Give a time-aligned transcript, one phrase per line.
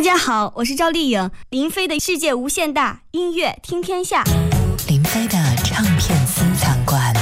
[0.00, 4.24] 大家好，我是赵丽颖，林飞的世界无限大，音乐听天下。
[4.88, 7.14] 林飞的唱片私藏馆，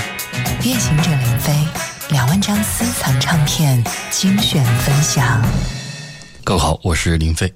[0.63, 1.53] 夜行者林飞
[2.11, 5.43] 两万张私藏唱片精选分享。
[6.45, 7.53] 各位好，我是林飞。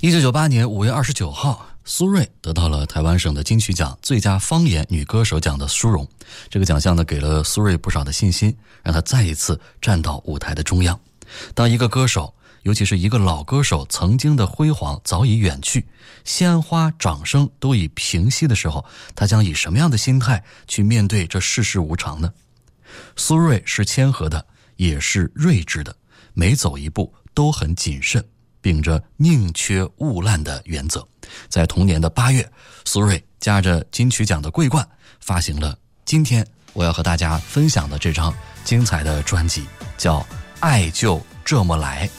[0.00, 6.08] 一九九八年五月二十九号，苏芮得到了台湾省的金曲奖最佳方言女歌手奖的殊荣。
[6.48, 10.98] 这个奖项呢，给了苏芮不少的信心，让她再一次站到舞台的中央。
[11.54, 12.32] 当一个歌手，
[12.66, 15.86] 尤其是一个老歌手，曾经的辉煌早已远去，
[16.24, 18.84] 鲜花、掌声都已平息的时候，
[19.14, 22.32] 他将以什么样的心态去面对这世事无常呢？
[23.14, 25.94] 苏芮是谦和的，也是睿智的，
[26.34, 28.24] 每走一步都很谨慎。
[28.60, 31.06] 秉着宁缺毋滥的原则，
[31.48, 32.50] 在同年的八月，
[32.84, 34.84] 苏芮夹着金曲奖的桂冠，
[35.20, 39.64] 发行了今天我要和大家分享的这张精彩的专辑，
[39.96, 40.18] 叫
[40.58, 42.10] 《爱就这么来》，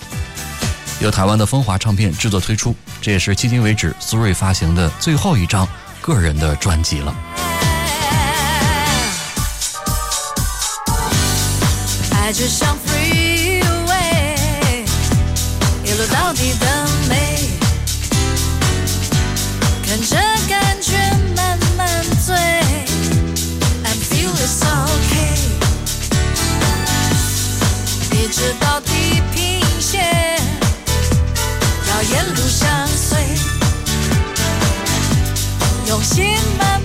[1.04, 2.73] 由台湾的风华唱片制作推出。
[3.02, 5.68] 这也是迄今为止苏芮发行的最后一张
[5.99, 7.13] 个人的专辑了。
[12.13, 13.18] 爱就像 freeway，
[15.84, 16.07] 一路。
[16.09, 17.40] 到底的美，
[19.85, 20.15] 看着
[20.48, 20.98] 感觉
[21.35, 22.35] 慢慢醉
[23.84, 25.37] ，I feel it's okay，
[28.12, 29.16] 一直到地
[35.98, 36.77] 我心门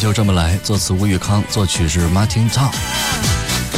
[0.00, 2.70] 就这么来》，作词吴玉康，作曲是 Martin Tom，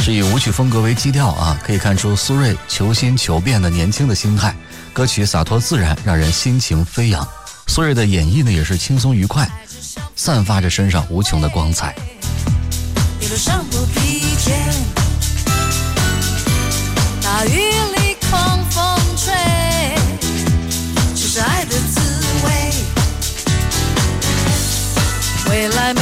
[0.01, 4.55] 是以舞曲风格为基调啊，可以看出苏芮求新求变的年轻的心态。
[4.93, 7.27] 歌曲洒脱自然，让人心情飞扬。
[7.67, 9.45] 苏芮的演绎呢，也是轻松愉快，
[10.15, 11.93] 散发着身上无穷的光彩。
[13.19, 14.51] 一路上不疲倦，
[17.21, 17.57] 大雨
[17.97, 19.33] 里狂风吹，
[21.13, 21.99] 这是爱的滋
[22.45, 22.71] 味。
[25.49, 25.93] 未来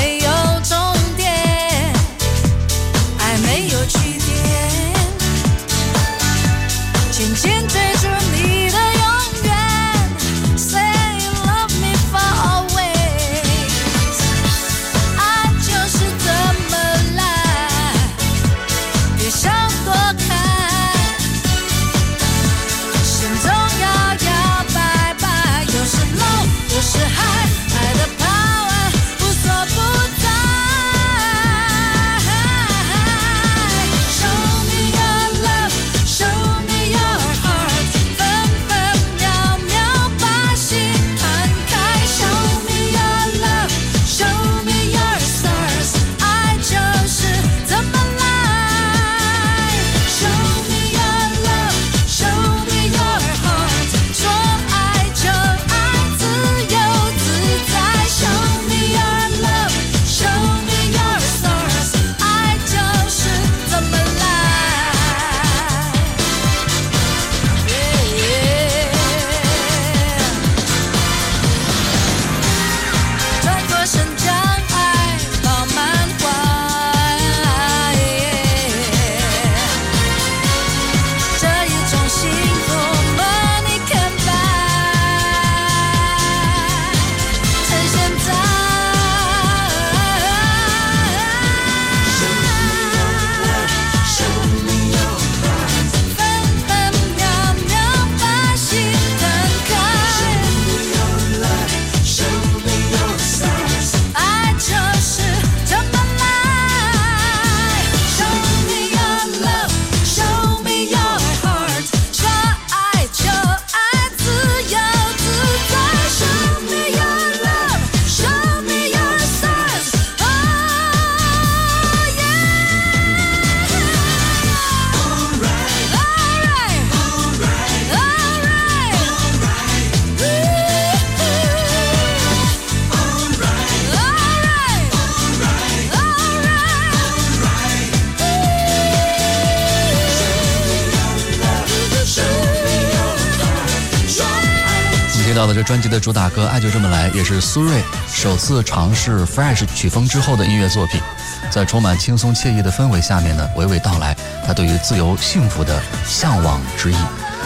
[145.53, 147.81] 这专辑的主打歌《爱就这么来》，也是苏芮
[148.11, 151.01] 首次尝试 fresh 曲风之后的音乐作品。
[151.49, 154.15] 在充满轻松惬意的氛围下面呢，娓娓道来
[154.45, 156.95] 他对于自由幸福的向往之意。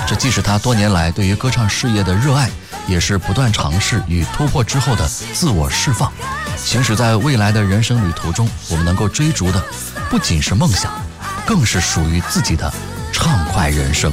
[0.07, 2.49] 这既是他多年来对于歌唱事业的热爱，
[2.87, 6.11] 也是不断尝试与突破之后的自我释放。
[6.57, 9.63] 行驶在未来的人生旅途中，我们能够追逐的
[10.09, 10.91] 不仅是梦想，
[11.45, 12.71] 更是属于自己的
[13.11, 14.11] 畅快人生。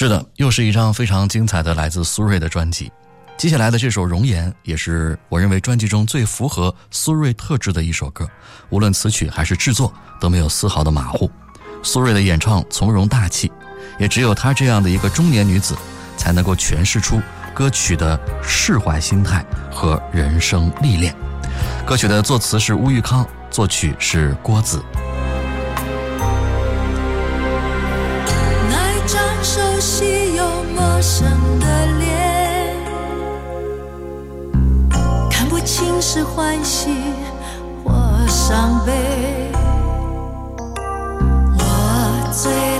[0.00, 2.88] 是的，又是一张非常精彩的来自苏芮的专辑。
[3.36, 8.24] 接下来的这首《容颜》也是我认为专辑中最符合苏芮特质的一首歌，
[8.70, 11.28] 无论词曲还是制作都没有丝毫的马虎。
[11.82, 13.50] 苏芮的演唱从容大气，
[13.98, 15.76] 也只有她这样的一个中年女子，
[16.16, 17.20] 才能够诠释出
[17.52, 21.12] 歌曲的释怀心态和人生历练。
[21.84, 24.80] 歌曲的作词是乌玉康，作曲是郭子。
[36.00, 36.90] 是欢喜
[37.84, 37.92] 或
[38.28, 39.50] 伤悲。
[41.58, 42.77] 我最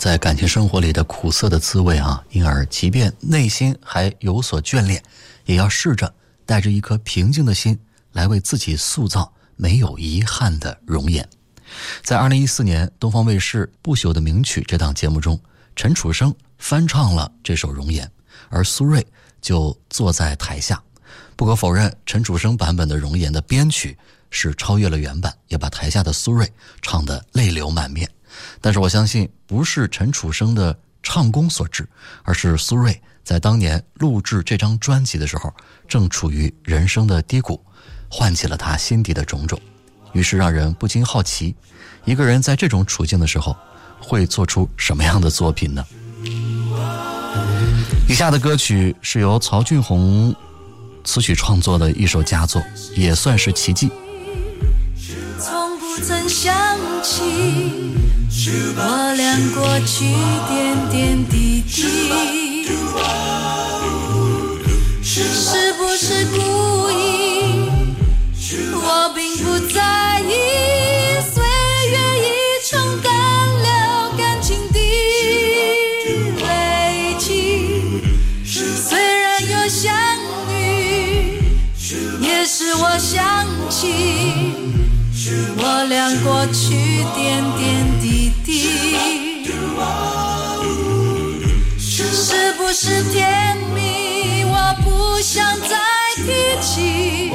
[0.00, 5.02] 在感情生活里的苦涩的滋味啊，因而即便内心还有所眷恋，
[5.44, 6.10] 也要试着
[6.46, 7.78] 带着一颗平静的心
[8.12, 11.28] 来为自己塑造没有遗憾的容颜。
[12.02, 15.38] 在二零一四年东方卫视《不朽的名曲》这档节目中，
[15.76, 18.06] 陈楚生翻唱了这首《容颜》，
[18.48, 19.04] 而苏芮
[19.42, 20.82] 就坐在台下。
[21.36, 23.98] 不可否认，陈楚生版本的《容颜》的编曲
[24.30, 26.48] 是超越了原版，也把台下的苏芮
[26.80, 28.10] 唱得泪流满面。
[28.60, 31.88] 但是我相信，不是陈楚生的唱功所致，
[32.22, 35.52] 而是苏芮在当年录制这张专辑的时候，
[35.88, 37.64] 正处于人生的低谷，
[38.08, 39.60] 唤起了他心底的种种，
[40.12, 41.54] 于是让人不禁好奇：
[42.04, 43.56] 一个人在这种处境的时候，
[44.00, 45.84] 会做出什么样的作品呢？
[48.08, 50.34] 以下的歌曲是由曹俊宏。
[51.02, 52.62] 词曲创作的一首佳作，
[52.94, 53.90] 也算是奇迹。
[55.38, 56.54] 从不曾想
[57.02, 57.96] 起
[58.32, 60.06] 我俩过去
[60.48, 62.64] 点点滴滴，
[65.02, 66.38] 是不是故
[66.92, 66.94] 意？
[68.82, 70.32] 我并不在意，
[71.34, 71.42] 岁
[71.90, 72.28] 月已
[72.70, 72.70] 冲
[73.02, 73.68] 淡了
[74.16, 74.78] 感情的
[76.46, 76.48] 累
[77.18, 77.28] 积，
[78.44, 79.92] 虽然有相
[80.50, 81.42] 遇，
[82.20, 83.78] 也是我想起
[85.62, 86.68] 我俩过去
[87.14, 87.79] 点点
[95.22, 95.76] 想再
[96.16, 97.30] 提起，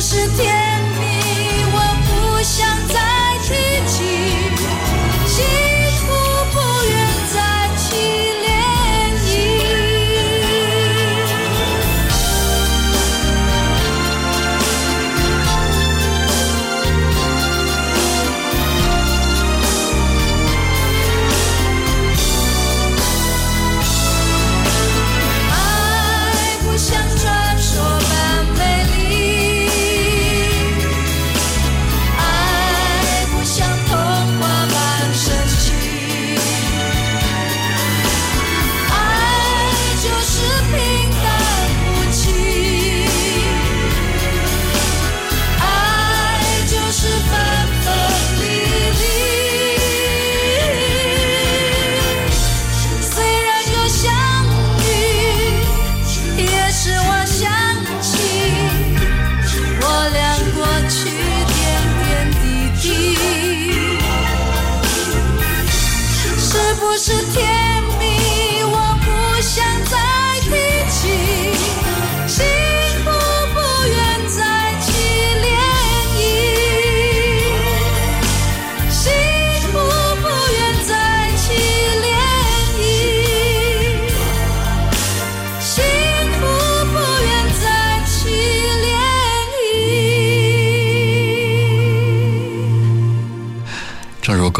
[0.00, 0.67] 是天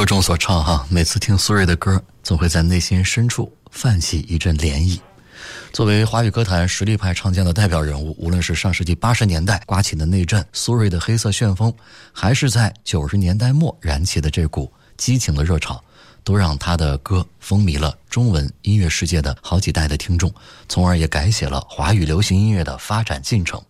[0.08, 4.98] 正如歌中所唱哈，每次听苏芮的歌，总会在内心深处泛起一阵涟漪。
[5.70, 11.70] 作为华语歌坛实力派唱将的代表人物，无论是上世纪八十年代刮起的那阵苏芮的黑色旋风，
[12.10, 15.78] 还是在九十年代末燃起的这股激情的热潮，
[16.24, 20.32] 都让他的歌风靡了中文音乐世界的好几代的听众，
[20.70, 23.62] 从而也改写了华语流行音乐的发展进程。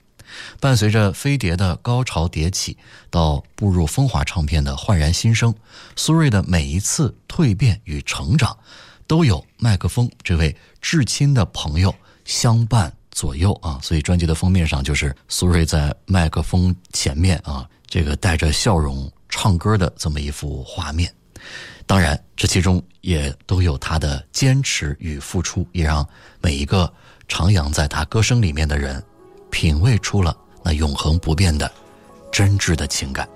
[0.61, 2.77] 伴随着飞碟的高潮迭起，
[3.11, 5.55] 到步入风华唱片的焕然新生，
[5.97, 8.57] 苏芮的每一次蜕变与成长，
[9.07, 13.79] 都有麦克风这位至亲的朋友相伴左右啊。
[13.83, 21.13] 所以专辑的封面上就是苏芮在麦克风前面啊，这个带着笑容唱歌的这么一幅画面。
[21.87, 26.07] 当然，这其中也都有他的坚持与付出，也让
[26.43, 26.93] 每一个
[27.29, 29.03] 徜徉在他歌声里面的人，
[29.51, 31.71] 品味出了那永恒不变的
[32.31, 33.29] 真挚的情感。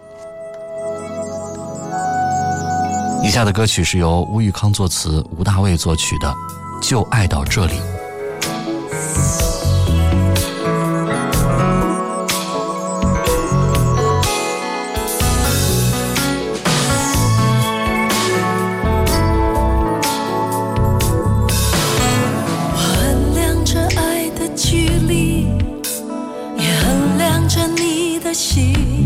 [3.22, 6.34] 以下的歌曲是由吴玉康作词吴大卫作曲的
[6.82, 7.74] 就爱到这里。
[28.32, 29.01] 心，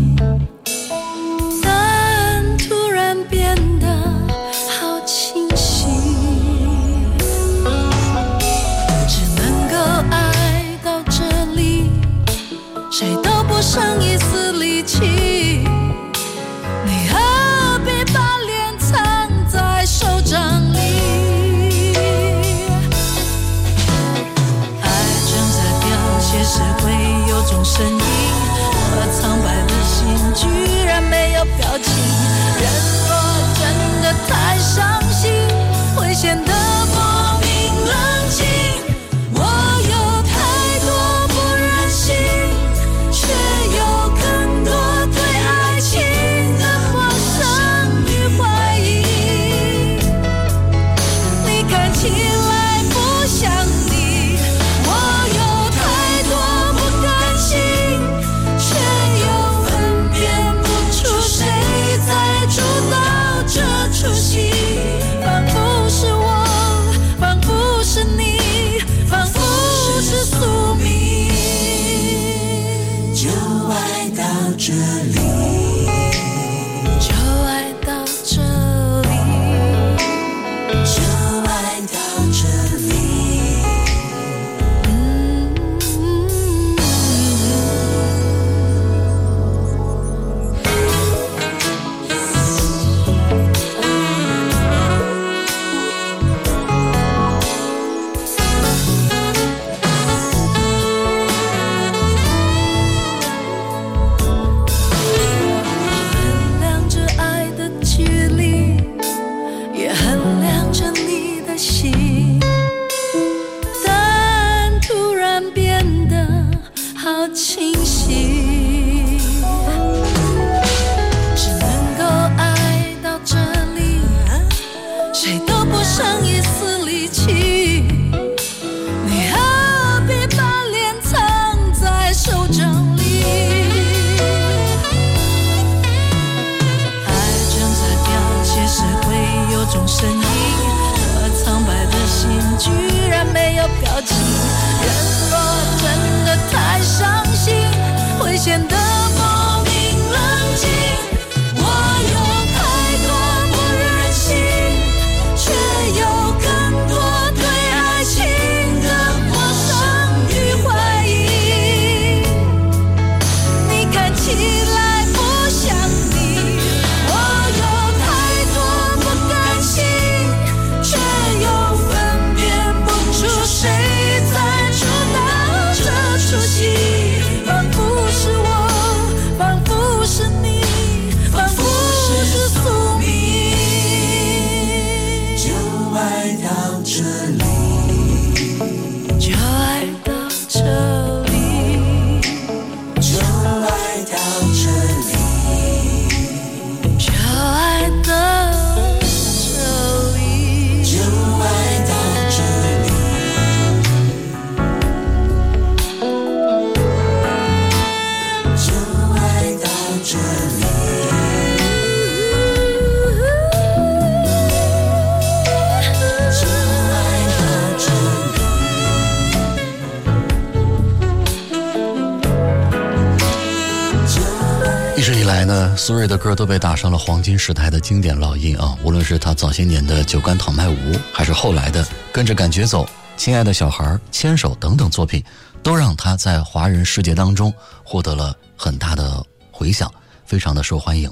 [225.87, 228.77] 苏芮的歌都被打上了黄金时代的经典烙印啊！
[228.83, 230.73] 无论是他早些年的《酒干倘卖无》，
[231.13, 232.83] 还是后来的《跟着感觉走》
[233.15, 235.23] 《亲爱的小孩》《牵手》等等作品，
[235.63, 237.53] 都让他在华人世界当中
[237.85, 239.89] 获得了很大的回响，
[240.25, 241.09] 非常的受欢迎。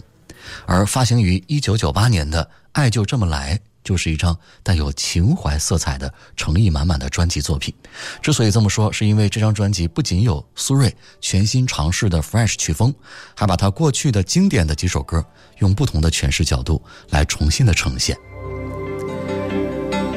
[0.65, 3.55] 而发行于一九九八年的《爱就这么来》，
[3.86, 7.74] 就是一张带有情怀色彩的诚意满满的专辑作品。
[8.21, 12.93] 之所以这么说，是因为这张专辑不仅有苏芮全新尝试的 fresh 曲风，
[13.34, 15.24] 还把他过去的经典的几首歌
[15.60, 18.17] 用不同的诠释角度来重新的呈现。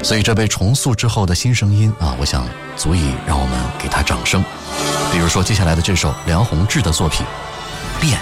[0.03, 4.43] 所以这被重塑之后的新声音啊，我想足以让我们给他掌声。
[5.13, 7.27] 比如说接下来的这首梁宏志的作品
[8.01, 8.19] 《变》。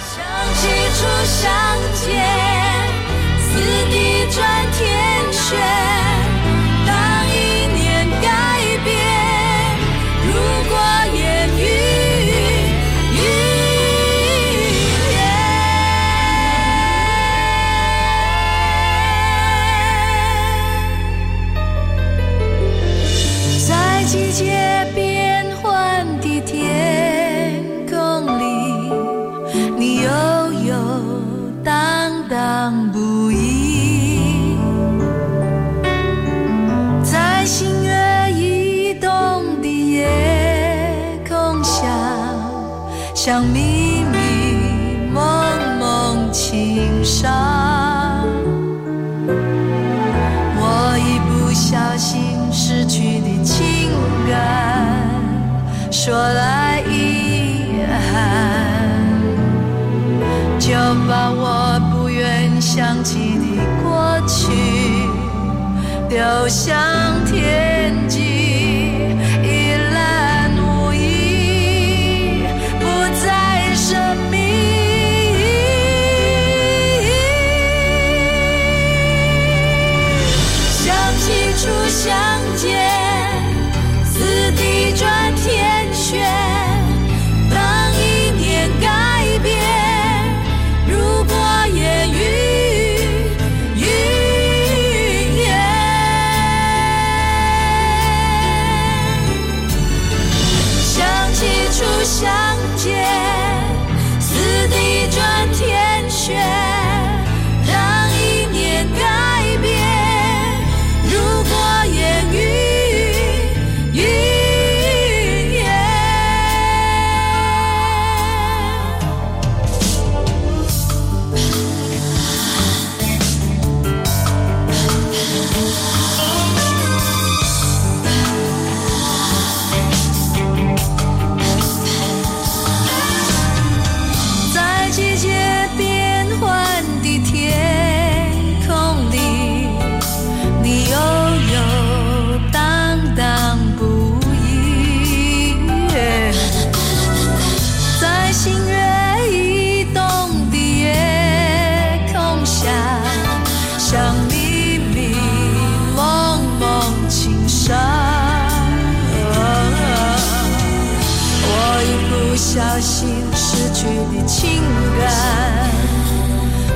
[164.38, 164.60] 情
[165.00, 165.70] 感，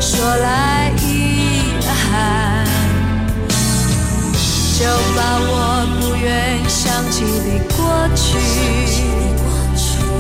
[0.01, 2.65] 说来遗憾，
[4.79, 5.53] 就把我
[6.01, 8.25] 不愿想起的过去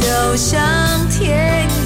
[0.02, 0.60] 丢向
[1.08, 1.79] 天。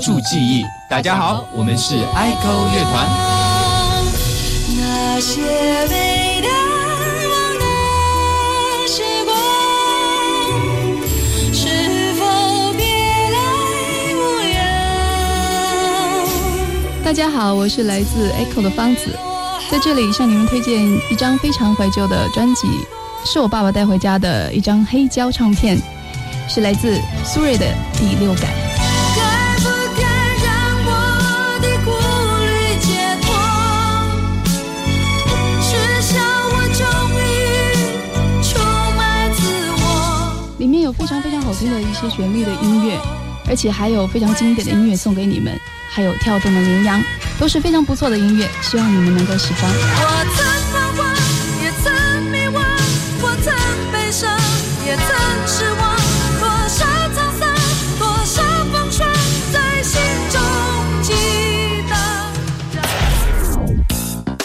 [0.00, 0.64] 住记忆。
[0.88, 3.08] 大家好，我们是 ICO 乐团。
[4.76, 5.40] 那些
[5.88, 6.50] 被淡
[7.30, 7.64] 忘的
[8.88, 9.30] 时光，
[11.52, 11.68] 是
[12.14, 12.84] 否别
[13.30, 13.38] 来
[14.16, 14.18] 无
[14.54, 14.58] 恙？
[17.04, 19.16] 大家好，我是来自 Echo 的芳子，
[19.70, 22.66] 在这里向你们推荐一张非常怀旧的专辑，
[23.24, 25.78] 是我爸爸带回家的一张黑胶唱片，
[26.48, 27.66] 是来自苏芮的
[27.98, 28.44] 《第六感》。
[42.00, 42.98] 些旋律的音乐，
[43.46, 45.52] 而且还有非常经典的音乐送给你们，
[45.90, 47.02] 还有跳动的羚羊，
[47.38, 49.70] 都是非常不错的音乐，希望你们能够喜欢。
[49.70, 51.04] 我曾彷徨，
[51.62, 51.92] 也曾
[52.30, 52.62] 迷惘，
[53.20, 53.52] 我曾
[53.92, 54.30] 悲伤，
[54.86, 55.06] 也曾
[55.46, 55.94] 失望。
[56.40, 57.42] 多少沧桑，
[57.98, 59.06] 多少风霜，
[59.52, 60.40] 在心中
[61.02, 61.12] 激
[61.90, 61.98] 荡。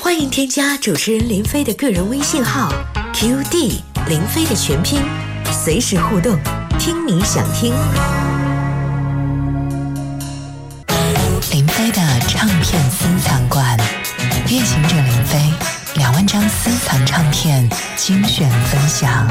[0.02, 2.70] 欢迎添加主持人林飞的个人微信号
[3.14, 5.02] QD 林飞的全拼，
[5.52, 6.38] 随时互动，
[6.78, 7.74] 听你想听。
[11.52, 13.78] 林飞的唱片私藏馆，
[14.48, 15.54] 夜行者林飞
[15.96, 19.28] 两万张私藏唱片精选分享。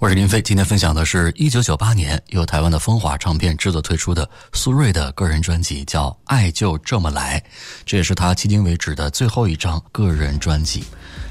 [0.00, 7.40] 我是林飞，今天分享的是一九九八年由台湾的风华唱片制作推出的苏芮的个人专辑，叫《爱就这么来》，
[7.84, 10.84] 这也是他迄今为止的最后一张个人专辑。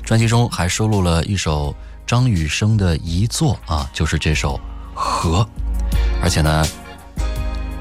[0.03, 1.73] 专辑中还收录了一首
[2.05, 4.55] 张雨生的遗作啊，就是这首
[4.97, 5.41] 《和》，
[6.23, 6.65] 而且呢，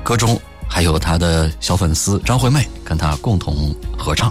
[0.05, 4.31] 歌中还有他的小粉丝张惠妹跟他共同合唱。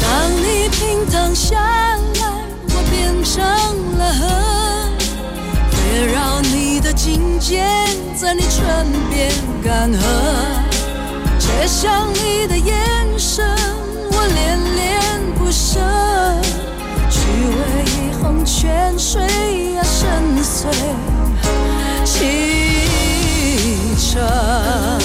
[0.00, 2.08] 当你平躺下来，
[2.68, 3.42] 我变成
[3.98, 4.22] 了河，
[5.72, 7.66] 别让你的颈肩，
[8.16, 9.32] 在你唇边
[9.64, 9.98] 干涸，
[11.44, 12.74] 却像你的眼
[13.18, 13.44] 神，
[14.10, 14.98] 我恋恋
[15.34, 15.78] 不舍，
[17.10, 17.20] 去
[17.58, 19.20] 为一泓泉水
[19.76, 20.10] 啊深
[20.42, 20.72] 邃
[22.06, 22.16] 清
[23.98, 25.03] 澈。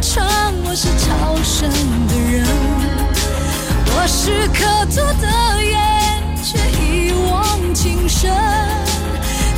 [0.00, 0.24] 称，
[0.64, 1.68] 我是超生
[2.08, 2.46] 的人，
[3.86, 5.26] 我是可吐的
[5.62, 5.78] 烟，
[6.42, 8.30] 却一往情深，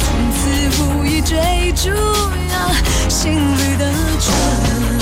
[0.00, 0.40] 从此
[0.82, 2.74] 无意追逐呀
[3.08, 5.01] 心里的春。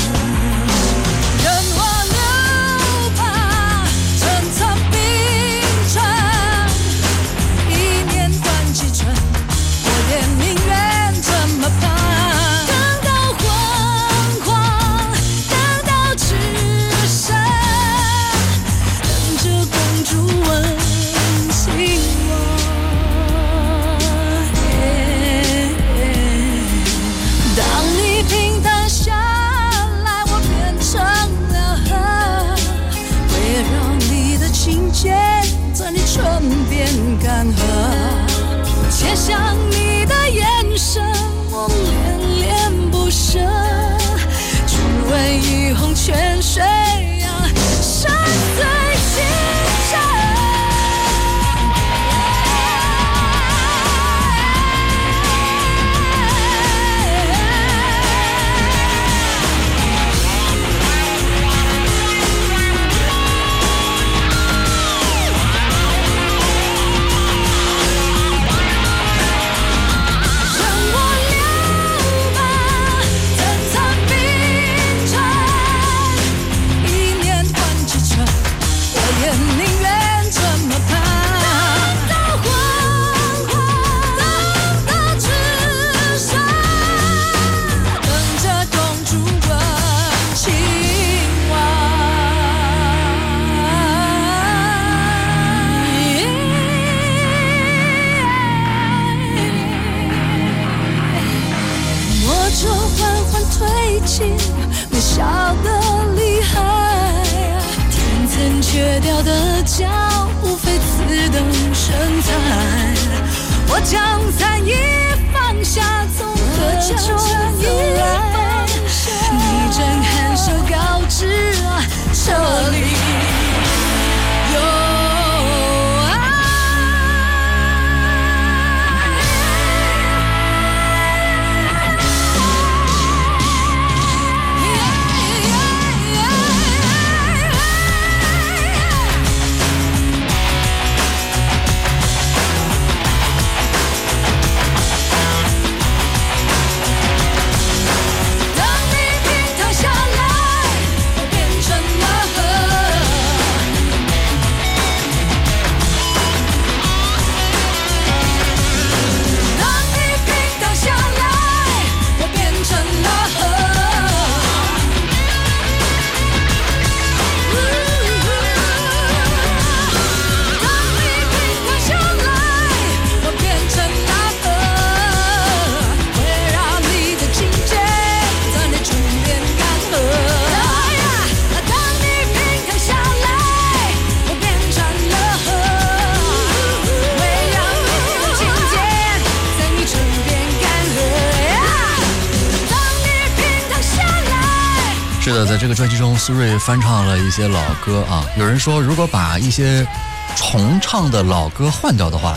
[195.60, 198.24] 这个专辑中，苏芮翻唱了一些老歌啊。
[198.38, 199.86] 有人说，如果把一些
[200.34, 202.34] 重唱的老歌换掉的话，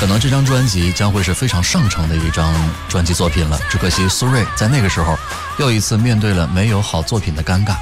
[0.00, 2.52] 可能这张专辑将会是非常上乘的一张
[2.88, 3.56] 专辑作品了。
[3.70, 5.16] 只可惜苏芮在那个时候
[5.60, 7.76] 又一次面对了没有好作品的尴尬。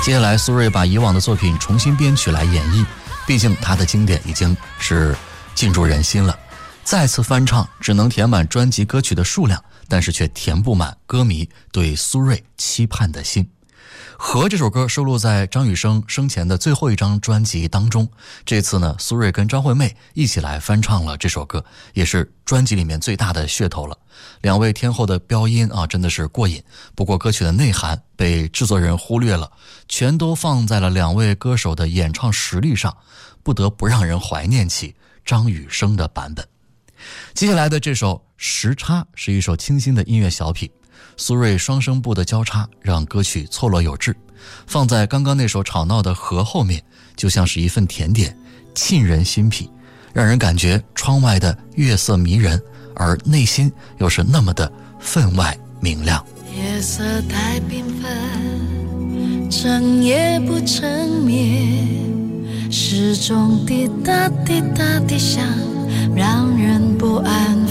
[0.00, 2.86] 接下来，苏芮把以往的作品重新编曲来演绎，
[3.26, 5.16] 毕竟她的经典已经是
[5.52, 6.38] 进入人心了。
[6.84, 13.44] 再次翻唱，只能填满专辑歌曲的数量，但是却填不满歌迷对苏芮期盼的心。
[14.22, 18.06] 和这首歌收录在张雨生生前的最后一张专辑当中。
[18.44, 23.96] 这次呢，苏芮跟张惠妹一起来翻唱了这首歌，也是专辑里面最大的噱头了。
[24.42, 26.62] 两位天后的飙音啊，真的是过瘾。
[26.94, 29.50] 不过歌曲的内涵被制作人忽略了，
[29.88, 32.94] 全都放在了两位歌手的演唱实力上，
[33.42, 36.46] 不得不让人怀念起张雨生的版本。
[37.32, 40.70] 接下来的这首《时差》是一首清新的音乐小品。
[41.20, 44.16] 苏芮双声部的交叉让歌曲错落有致，
[44.66, 46.82] 放在刚刚那首吵闹的河后面，
[47.14, 48.34] 就像是一份甜点，
[48.74, 49.70] 沁人心脾，
[50.14, 52.58] 让人感觉窗外的月色迷人，
[52.96, 56.24] 而内心又是那么的分外明亮。
[56.56, 65.44] 夜色太缤纷，整夜不成眠，时钟滴答滴答滴响，
[66.16, 67.66] 让人不安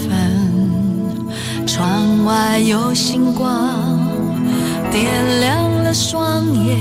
[2.67, 3.98] 有星光，
[4.91, 6.78] 点亮了双眼，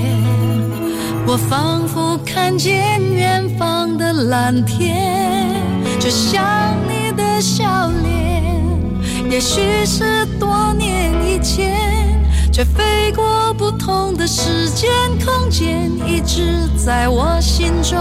[1.25, 5.55] 我仿佛看见远方的蓝天，
[5.99, 14.89] 就像你的笑脸，也许是多年以前，却飞过不同的时间
[15.25, 17.97] 空间，一直在我心中。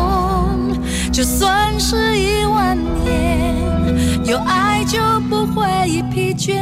[1.12, 3.54] 就算是一万年，
[4.24, 4.98] 有爱就
[5.30, 6.60] 不会疲倦。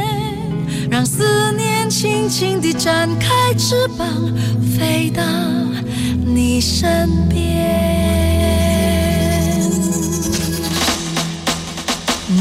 [0.97, 4.07] 让思念轻轻地展开翅膀，
[4.75, 5.21] 飞到
[6.25, 7.69] 你身边。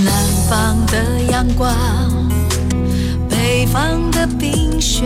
[0.02, 0.10] 南
[0.48, 1.70] 方的阳光，
[3.28, 5.04] 北方的冰雪，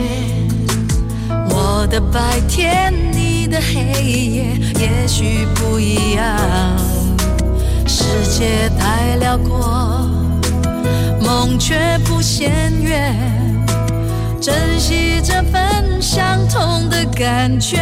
[1.48, 6.38] 我的白天，你的黑夜，也许不一样。
[7.84, 10.08] 世界太辽阔。
[11.22, 12.50] 梦却不嫌
[12.82, 13.14] 远，
[14.40, 17.76] 珍惜这份相同的感觉。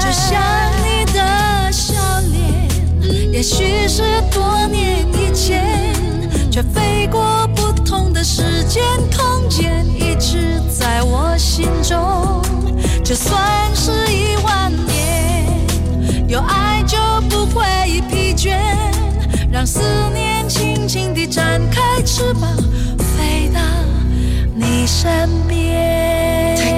[0.00, 0.42] 就像
[0.82, 1.94] 你的笑
[2.32, 4.02] 脸，也许是
[4.32, 5.94] 多年以前，
[6.50, 8.82] 却飞过不同的时间
[9.16, 12.42] 空间，一直在我心中。
[13.04, 13.40] 就算
[13.74, 17.64] 是一万年，有爱就不会
[18.10, 18.58] 疲倦，
[19.52, 19.80] 让思
[20.12, 20.30] 念。
[20.48, 22.50] 轻轻地展开翅膀，
[22.98, 23.60] 飞到
[24.90, 26.69] 你身边。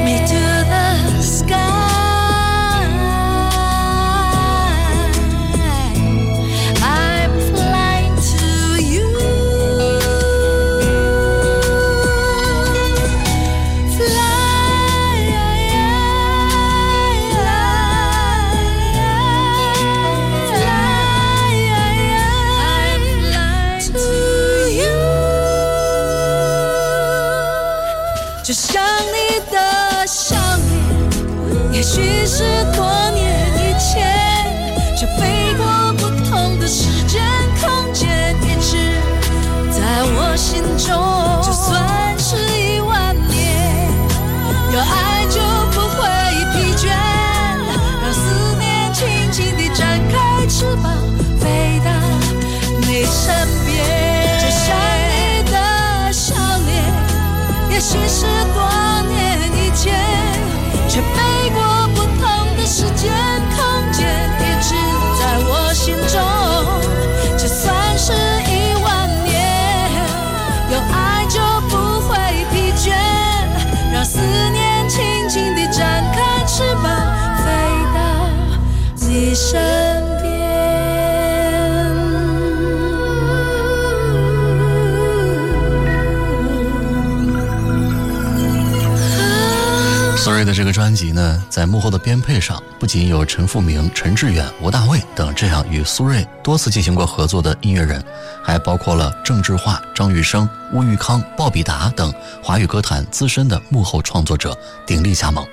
[90.72, 98.02] 专辑呢，在幕后的编配上，不仅有陈复明、陈志远、吴大卫等这样与苏芮多次进行过合作的音乐人，
[98.42, 102.12] 还包括了郑智化、张雨生、乌玉康、鲍比达等
[102.42, 105.46] 华语歌坛资深的幕后创作者鼎力加盟，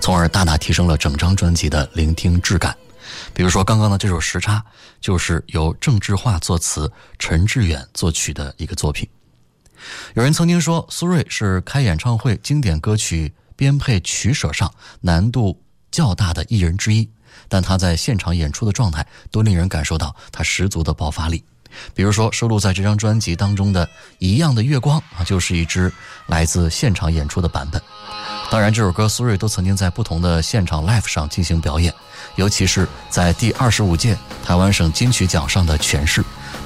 [0.00, 2.76] 从而大大提升了整张专辑的聆听质感。
[3.32, 4.58] 比如说，刚刚的这首《时差》，
[5.00, 9.08] 就是由郑智化作词、陈志远作曲的一个作品。
[10.14, 13.32] 有人曾经说，苏芮是开演唱会经典歌曲。
[13.56, 17.08] 编配取舍上难度较大的艺人之一，
[17.48, 21.44] 但他在现场演出的状态都令人感受到他十足的爆发力。
[21.92, 23.84] 比如说，收录在这张专辑当中的
[24.20, 25.92] 《一样的月光》啊，就是一支
[26.26, 27.82] 来自现场演出的版本。
[28.48, 31.92] 当然，这首歌苏芮都曾经在不同的现场 live 上进行表演，
[32.36, 36.24] 尤其是在第二十五届台湾省金曲奖上的诠释，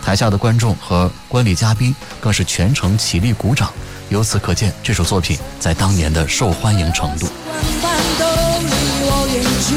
[0.08, 3.70] 台下的观众和观礼嘉宾更是全程起立鼓掌。
[4.08, 7.26] 由此可见，这首作品在当年的受欢迎程度。
[7.52, 8.24] 万般都
[8.58, 8.70] 离
[9.04, 9.68] 我远去，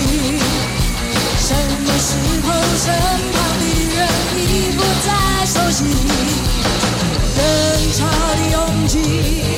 [1.38, 1.54] 什
[1.84, 2.16] 么时
[2.48, 2.48] 候
[2.80, 2.96] 身
[3.34, 4.08] 旁的人
[4.40, 5.12] 已不再
[5.48, 5.84] 熟悉？
[7.36, 7.44] 人
[7.92, 8.00] 潮
[8.38, 9.51] 的拥挤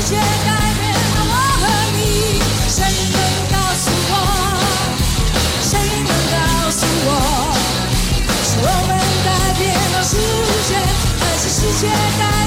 [0.00, 0.20] 世界改
[0.78, 1.98] 变了我和你
[2.68, 2.78] 谁
[3.10, 3.18] 能
[3.50, 4.14] 告诉我
[5.60, 5.76] 谁
[6.06, 7.08] 能告诉我
[8.44, 8.90] 是我们
[9.24, 9.28] 改
[9.58, 10.14] 变了世
[10.68, 10.76] 界
[11.18, 12.37] 还是世界改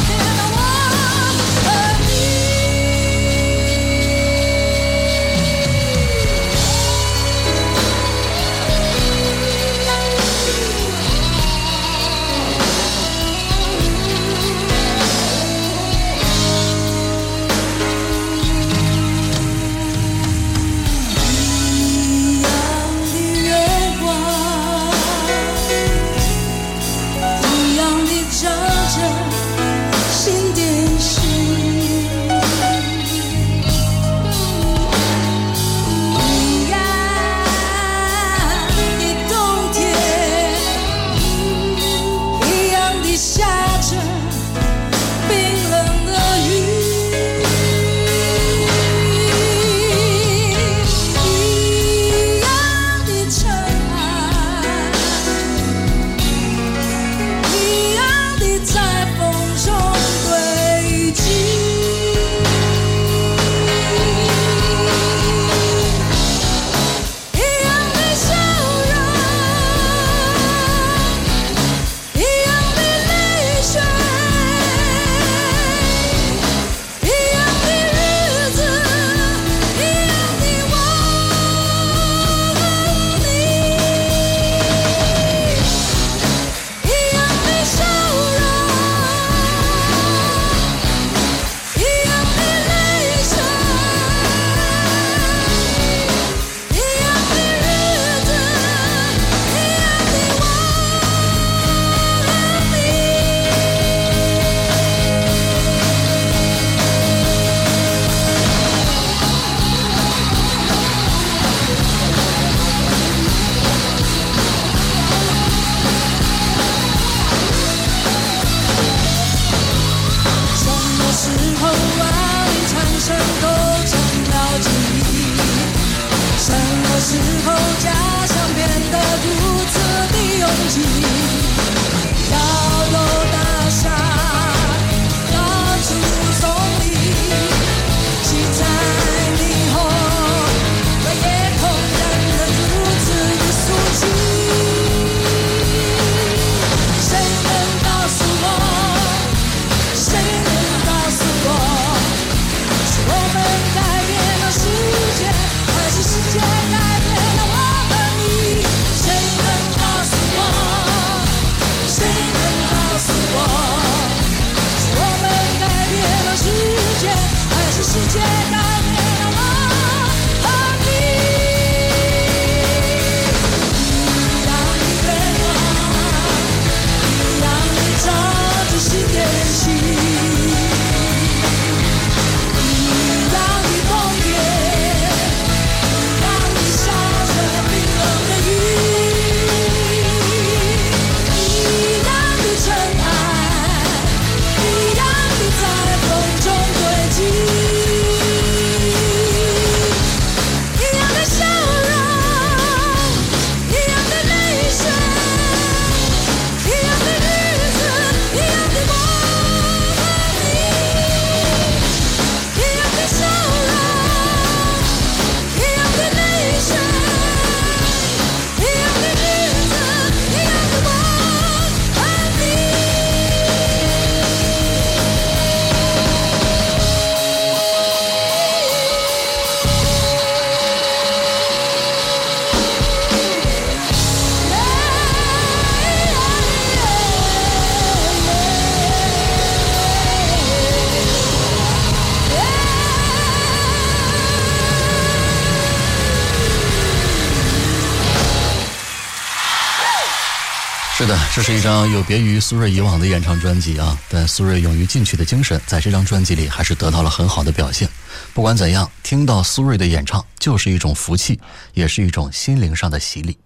[251.41, 257.89] 这是一张有别于苏芮以往的演唱专辑啊，但苏芮勇于进取的精神在这张专辑里还是得到了很好的表现。
[258.31, 261.39] 不管怎样，听到苏芮的演唱就是一种福气，
[261.73, 263.39] 也是一种心灵上的洗礼。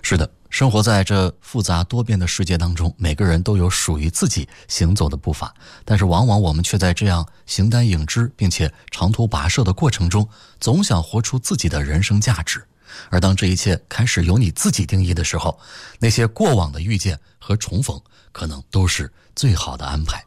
[0.00, 5.52] 是的，生活在这复杂多变的世界当中，每个人都有属于自己行走的步伐，
[5.84, 10.26] 但是往往我们却在这样形单影只并且长途跋涉的过程中，
[10.58, 12.64] 总想活出自己的人生价值。
[13.10, 15.58] 而当这一切开始由你自己定义的时候，
[15.98, 18.00] 那些过往的遇见和重逢，
[18.32, 20.24] 可能都是最好的安排。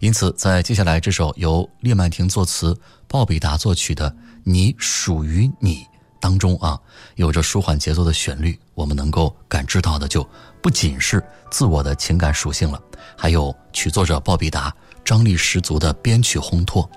[0.00, 2.78] 因此，在接下来这首由列曼婷作词、
[3.08, 4.10] 鲍比达作曲的
[4.44, 5.76] 《你属于你》
[6.20, 6.78] 当中啊，
[7.14, 10.28] 有着舒缓节奏的旋律，我们能够感知到的就
[10.62, 12.80] 不仅是自我的情感属性了，
[13.16, 16.88] 还有曲作者鲍比达张力十足的编曲烘托。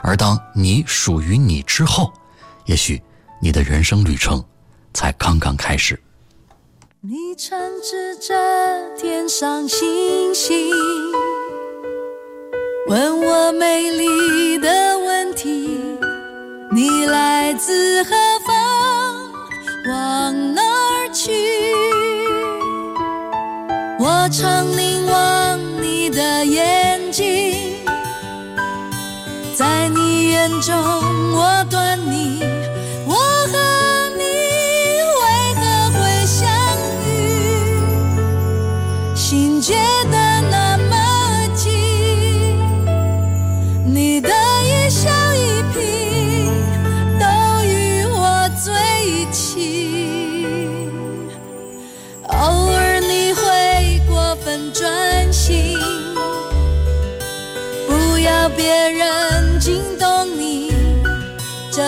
[0.00, 2.12] 而当你属于你之后，
[2.66, 3.02] 也许
[3.40, 4.44] 你的人生旅程
[4.94, 6.00] 才刚刚开始。
[7.00, 10.70] 你唱着天上星星，
[12.88, 15.78] 问我美丽的问题：
[16.72, 18.10] 你来自何
[18.46, 19.32] 方，
[19.88, 21.32] 往哪儿去？
[23.98, 27.76] 我常凝望你的眼睛，
[29.54, 30.74] 在你眼中
[31.34, 32.40] 我端倪，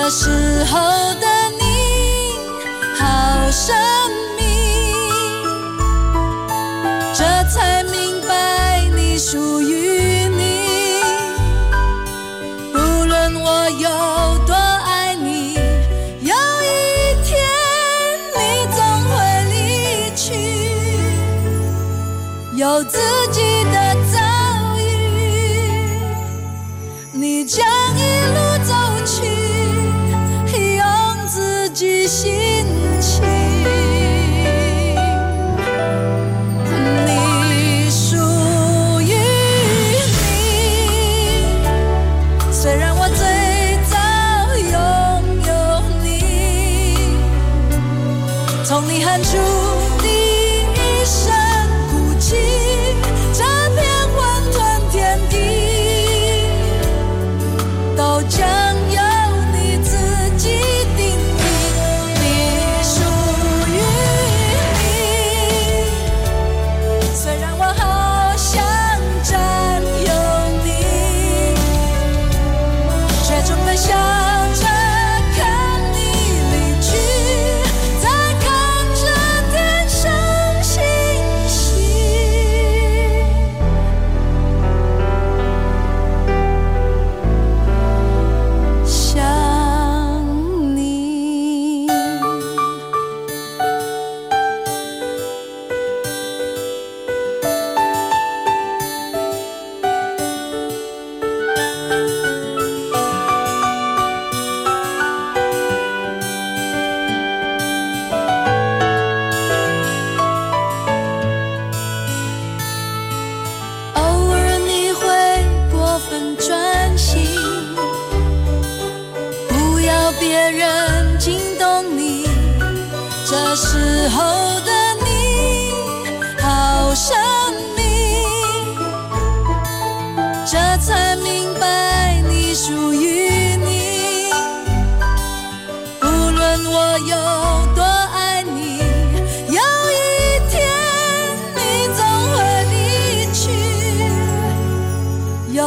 [0.09, 1.14] 时候
[48.77, 49.39] 从你喊出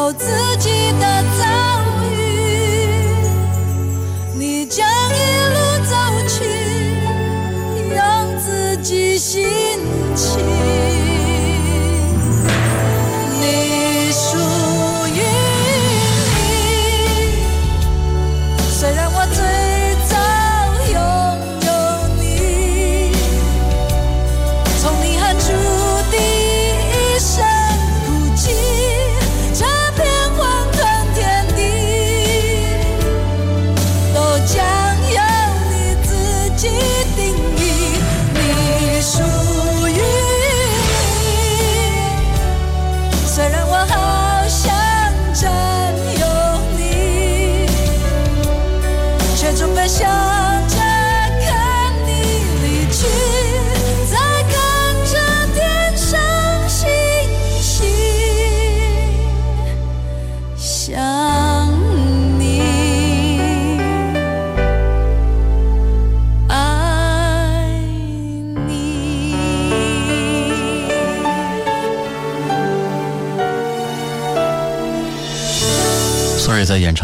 [0.09, 0.25] 我自
[0.57, 0.68] 己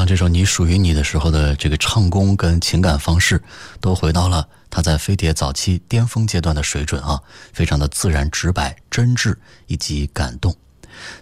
[0.05, 3.41] 这首《你属于你》的时候的这个唱功跟情感方式，
[3.81, 7.21] 都回到了他在飞碟早期巅峰阶段的水准啊，
[7.53, 9.35] 非常的自然、直白、真挚
[9.67, 10.55] 以及感动。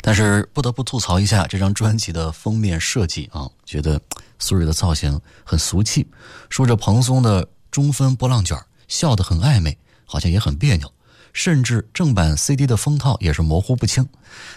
[0.01, 3.99] 但是不得不吐槽一下这张专辑的封面设计啊，觉得
[4.37, 6.07] 苏芮的造型很俗气，
[6.49, 8.57] 梳着蓬松的中分波浪卷，
[8.87, 10.91] 笑得很暧昧，好像也很别扭。
[11.33, 14.07] 甚至正版 CD 的封套也是模糊不清，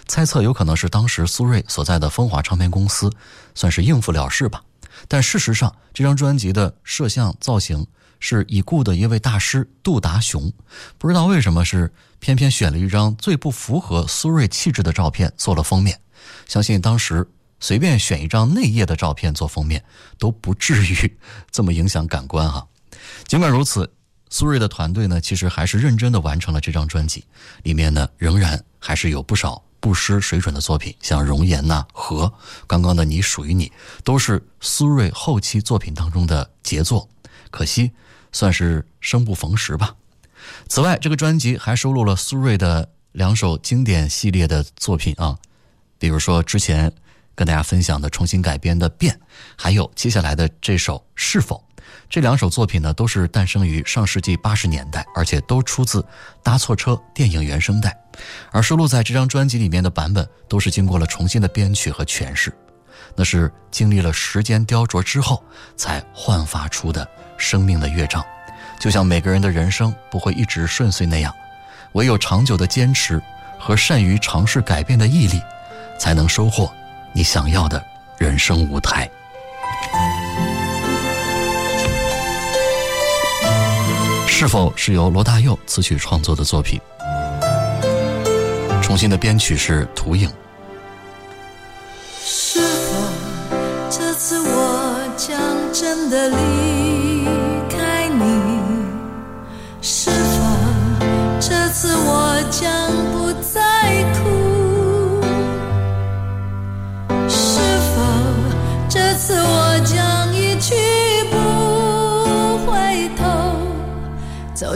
[0.07, 3.11] 猜测有可能是当时苏芮所在的风华唱片公司
[3.55, 4.63] 算是应付了事吧。
[5.07, 7.85] 但事实上，这张专辑的摄像造型
[8.19, 10.53] 是已故的一位大师杜达雄，
[10.99, 15.99] 不知道为什么是偏偏选了一张最不符合苏芮气质的照片做了封面。
[16.47, 17.27] 相信当时
[17.59, 19.83] 随便选一张内页的照片做封面
[20.19, 21.17] 都不至于
[21.49, 22.67] 这么影响感官哈。
[23.25, 23.91] 尽管如此。
[24.29, 27.25] 苏芮的团队呢，其实还是认真的完成了这张专辑，
[27.63, 32.33] 里面呢仍然还是有不少不失水准的作品，像《容颜》呐和
[32.65, 33.67] 刚刚的《你属于你》，
[34.03, 37.07] 都是苏芮后期作品当中的杰作。
[37.49, 37.91] 可惜
[38.33, 39.95] 算是生不逢时吧。
[40.67, 45.37] 此外，这个专辑还收录了苏芮的两首经典系列的作品啊，
[45.97, 46.91] 比如说之前
[47.33, 49.15] 跟大家分享的重新改编的《变》，
[49.55, 51.55] 还有接下来的这首《是否》。
[52.09, 56.01] 这两首作品呢，都是诞生于上世纪八十年代，而且都出自
[56.41, 57.95] 《搭错车》电影原声带，
[58.51, 62.51] 而收录在这张专辑里面的版本，都是经过了重新的编曲和诠释，
[63.13, 65.43] 那是经历了时间雕琢之后
[65.75, 67.05] 才焕发出的
[67.37, 68.25] 生命的乐章。
[68.79, 71.33] 就像每个人的人生不会一直顺遂那样，
[71.91, 73.21] 唯有长久的坚持
[73.59, 75.41] 和善于尝试改变的毅力，
[75.99, 76.71] 才能收获
[77.11, 77.83] 你想要的
[78.17, 79.09] 人生舞台。
[84.39, 86.79] 是否是由罗大佑词曲创作的作品？
[88.83, 90.29] 重新的编曲是图影。
[92.23, 92.93] 是否
[93.89, 95.39] 这次我将
[95.73, 97.25] 真的离
[97.67, 98.51] 开你？
[99.81, 100.15] 是否
[101.39, 102.26] 这次我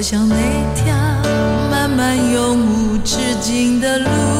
[0.01, 0.35] 走向那
[0.73, 0.95] 条
[1.69, 4.30] 漫漫永无止境的路，